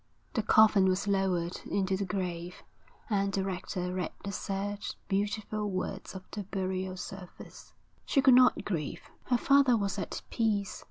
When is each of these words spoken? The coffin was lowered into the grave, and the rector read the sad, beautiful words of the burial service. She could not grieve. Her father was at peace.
The 0.33 0.41
coffin 0.41 0.85
was 0.87 1.07
lowered 1.07 1.61
into 1.69 1.95
the 1.95 2.05
grave, 2.07 2.63
and 3.07 3.31
the 3.31 3.43
rector 3.45 3.93
read 3.93 4.11
the 4.23 4.31
sad, 4.31 4.79
beautiful 5.07 5.69
words 5.69 6.15
of 6.15 6.23
the 6.31 6.41
burial 6.41 6.97
service. 6.97 7.75
She 8.07 8.19
could 8.19 8.33
not 8.33 8.65
grieve. 8.65 9.01
Her 9.25 9.37
father 9.37 9.77
was 9.77 9.99
at 9.99 10.23
peace. 10.31 10.79